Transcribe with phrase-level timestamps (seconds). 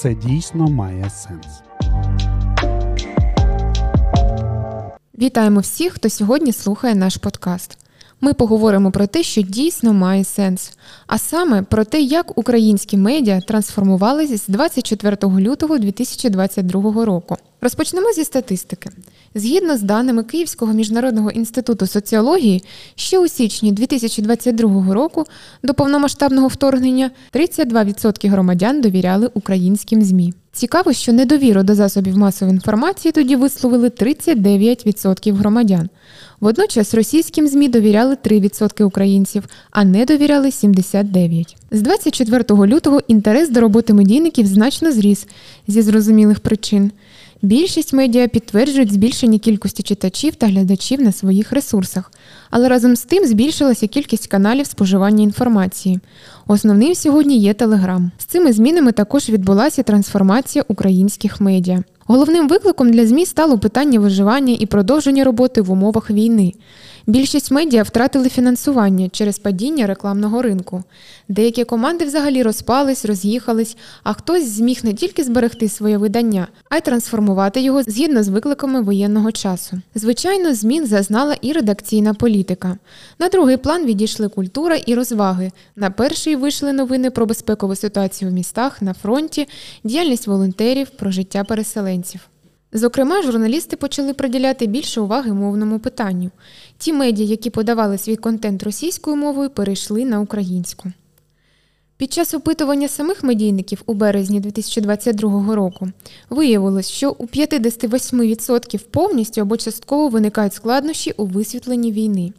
[0.00, 1.46] це дійсно має сенс.
[5.18, 7.78] Вітаємо всіх, хто сьогодні слухає наш подкаст.
[8.20, 13.40] Ми поговоримо про те, що дійсно має сенс, а саме про те, як українські медіа
[13.40, 17.36] трансформувалися з 24 лютого 2022 року.
[17.60, 18.90] Розпочнемо зі статистики.
[19.34, 22.62] Згідно з даними Київського міжнародного інституту соціології,
[22.94, 25.24] ще у січні 2022 року
[25.62, 30.34] до повномасштабного вторгнення 32% громадян довіряли українським ЗМІ.
[30.52, 35.88] Цікаво, що недовіру до засобів масової інформації тоді висловили 39% громадян.
[36.40, 41.56] Водночас російським ЗМІ довіряли 3% українців, а не довіряли 79%.
[41.70, 45.26] З 24 лютого інтерес до роботи медійників значно зріс
[45.68, 46.92] зі зрозумілих причин.
[47.42, 52.12] Більшість медіа підтверджують збільшення кількості читачів та глядачів на своїх ресурсах,
[52.50, 56.00] але разом з тим збільшилася кількість каналів споживання інформації.
[56.46, 58.10] Основним сьогодні є Телеграм.
[58.18, 61.82] З цими змінами також відбулася трансформація українських медіа.
[62.06, 66.52] Головним викликом для ЗМІ стало питання виживання і продовження роботи в умовах війни.
[67.10, 70.82] Більшість медіа втратили фінансування через падіння рекламного ринку.
[71.28, 76.80] Деякі команди взагалі розпались, роз'їхались, а хтось зміг не тільки зберегти своє видання, а й
[76.80, 79.80] трансформувати його згідно з викликами воєнного часу.
[79.94, 82.78] Звичайно, змін зазнала і редакційна політика.
[83.18, 85.52] На другий план відійшли культура і розваги.
[85.76, 89.48] На перший вийшли новини про безпекову ситуацію в містах, на фронті,
[89.84, 92.20] діяльність волонтерів, про життя переселенців.
[92.72, 96.30] Зокрема, журналісти почали приділяти більше уваги мовному питанню.
[96.78, 100.92] Ті медіа, які подавали свій контент російською мовою, перейшли на українську.
[101.96, 105.88] Під час опитування самих медійників у березні 2022 року
[106.30, 112.32] виявилось, що у 58% повністю або частково виникають складнощі у висвітленні війни.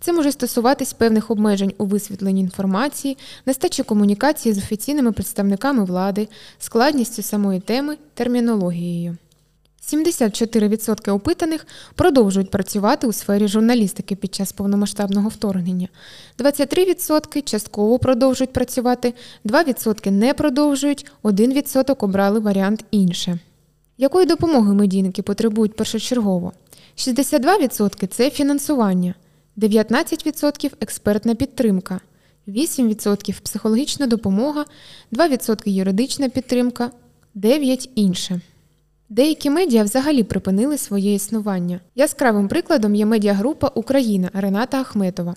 [0.00, 7.22] Це може стосуватись певних обмежень у висвітленні інформації, нестачі комунікації з офіційними представниками влади, складністю
[7.22, 9.16] самої теми, термінологією.
[9.86, 15.88] 74% опитаних продовжують працювати у сфері журналістики під час повномасштабного вторгнення.
[16.38, 19.14] 23% частково продовжують працювати,
[19.44, 23.38] 2% не продовжують, 1% обрали варіант інше.
[23.98, 26.52] Якої допомоги медійники потребують першочергово?
[26.96, 29.14] 62% це фінансування,
[29.56, 32.00] 19% експертна підтримка,
[32.48, 34.64] 8% психологічна допомога,
[35.12, 36.90] 2% юридична підтримка,
[37.34, 38.40] 9% інше.
[39.08, 41.80] Деякі медіа взагалі припинили своє існування.
[41.94, 45.34] Яскравим прикладом є медіагрупа Україна Рената Ахметова.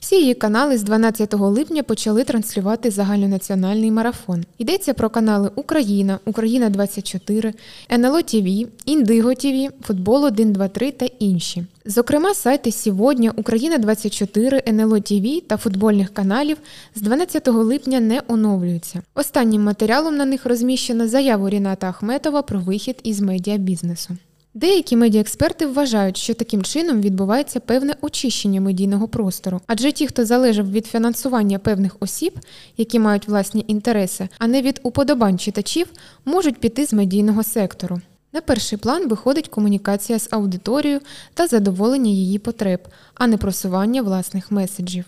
[0.00, 4.44] Всі її канали з 12 липня почали транслювати загальнонаціональний марафон.
[4.58, 7.54] Йдеться про канали Україна, Україна 24,
[7.92, 8.46] НЛО ТВ,
[8.84, 11.64] Індиго ТВ, Футбол 123 та інші.
[11.84, 16.56] Зокрема, сайти Сьогодні, Україна 24, НЛО ТВ та футбольних каналів
[16.94, 19.02] з 12 липня не оновлюються.
[19.14, 24.16] Останнім матеріалом на них розміщено заяву Ріната Ахметова про вихід із медіабізнесу.
[24.60, 30.72] Деякі медіаексперти вважають, що таким чином відбувається певне очищення медійного простору, адже ті, хто залежав
[30.72, 32.40] від фінансування певних осіб,
[32.76, 35.86] які мають власні інтереси, а не від уподобань читачів,
[36.24, 38.00] можуть піти з медійного сектору.
[38.32, 41.00] На перший план виходить комунікація з аудиторією
[41.34, 42.80] та задоволення її потреб,
[43.14, 45.04] а не просування власних меседжів.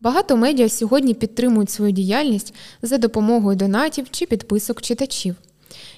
[0.00, 5.34] Багато медіа сьогодні підтримують свою діяльність за допомогою донатів чи підписок читачів.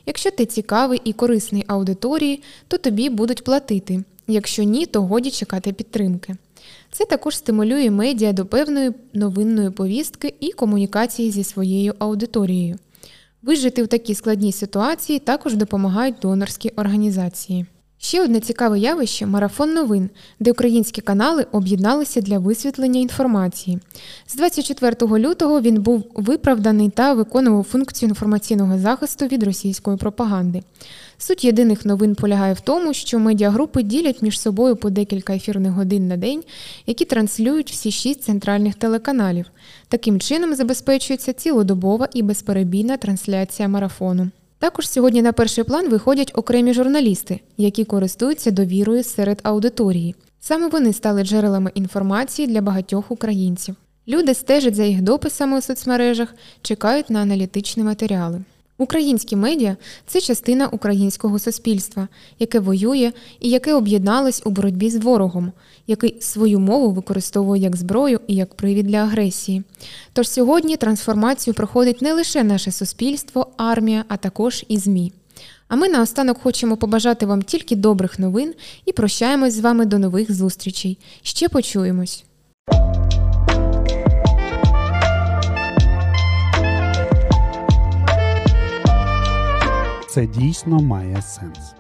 [0.06, 4.05] Якщо ти цікавий і корисний аудиторії, то тобі будуть платити.
[4.28, 6.37] Якщо ні, то годі чекати підтримки.
[6.93, 12.77] Це також стимулює медіа до певної новинної повістки і комунікації зі своєю аудиторією.
[13.43, 17.67] Вижити в такій складній ситуації також допомагають донорські організації.
[18.01, 20.11] Ще одне цікаве явище марафон новин,
[20.41, 23.79] де українські канали об'єдналися для висвітлення інформації.
[24.27, 30.63] З 24 лютого він був виправданий та виконував функцію інформаційного захисту від російської пропаганди.
[31.19, 36.09] Суть єдиних новин полягає в тому, що медіагрупи ділять між собою по декілька ефірних годин
[36.09, 36.43] на день,
[36.87, 39.47] які транслюють всі шість центральних телеканалів.
[39.89, 44.31] Таким чином забезпечується цілодобова і безперебійна трансляція марафону.
[44.58, 50.14] Також сьогодні на перший план виходять окремі журналісти, які користуються довірою серед аудиторії.
[50.40, 53.76] Саме вони стали джерелами інформації для багатьох українців.
[54.08, 58.40] Люди стежать за їх дописами у соцмережах, чекають на аналітичні матеріали.
[58.79, 59.77] Українські медіа
[60.07, 62.09] це частина українського суспільства,
[62.39, 65.53] яке воює і яке об'єдналось у боротьбі з ворогом,
[65.87, 69.63] який свою мову використовує як зброю і як привід для агресії.
[70.13, 75.13] Тож сьогодні трансформацію проходить не лише наше суспільство, армія, а також і ЗМІ.
[75.69, 78.55] А ми наостанок хочемо побажати вам тільки добрих новин
[78.85, 80.99] і прощаємось з вами до нових зустрічей.
[81.23, 82.25] Ще почуємось.
[90.08, 91.78] Це дійсно має сенс.